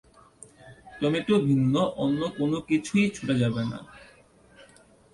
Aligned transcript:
Tomato 0.99 1.35
ভিন্ন 1.39 1.75
অন্য 1.95 2.21
কোন 2.37 2.51
কিছুই 2.69 3.05
ছোড়া 3.09 3.35
যাবে 3.37 3.63
না। 3.63 3.79